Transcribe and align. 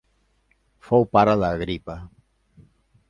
Fou 0.87 1.05
pare 1.17 1.37
d'Agripa. 1.43 1.99